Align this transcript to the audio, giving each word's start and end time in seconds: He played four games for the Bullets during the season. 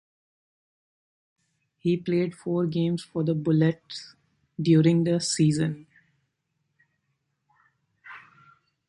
He 1.77 1.95
played 1.95 2.33
four 2.33 2.65
games 2.65 3.03
for 3.03 3.23
the 3.23 3.35
Bullets 3.35 4.15
during 4.59 5.03
the 5.03 5.19
season. 5.19 5.85